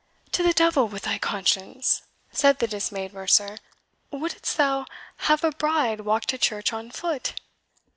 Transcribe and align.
"To 0.31 0.41
the 0.41 0.51
devil 0.51 0.87
with 0.87 1.03
thy 1.03 1.19
conscience!" 1.19 2.01
said 2.31 2.57
the 2.57 2.65
dismayed 2.65 3.13
mercer. 3.13 3.59
"Wouldst 4.09 4.57
thou 4.57 4.87
have 5.29 5.43
a 5.43 5.51
bride 5.51 6.01
walk 6.01 6.25
to 6.33 6.39
church 6.39 6.73
on 6.73 6.89
foot?" 6.89 7.35